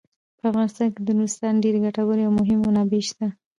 په 0.37 0.43
افغانستان 0.51 0.87
کې 0.93 1.01
د 1.03 1.09
نورستان 1.17 1.53
ډیرې 1.63 1.79
ګټورې 1.85 2.23
او 2.25 2.31
مهمې 2.39 2.57
منابع 2.65 3.01
شته. 3.09 3.25